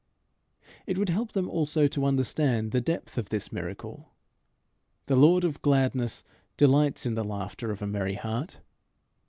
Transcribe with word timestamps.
It 0.87 0.97
would 0.97 1.09
help 1.09 1.33
them 1.33 1.47
also 1.47 1.85
to 1.85 2.05
understand 2.07 2.71
the 2.71 2.81
depth 2.81 3.19
of 3.19 3.29
this 3.29 3.51
miracle. 3.51 4.09
The 5.05 5.15
Lord 5.15 5.43
of 5.43 5.61
gladness 5.61 6.23
delights 6.57 7.05
in 7.05 7.13
the 7.13 7.23
laughter 7.23 7.69
of 7.69 7.83
a 7.83 7.85
merry 7.87 8.15
heart. 8.15 8.61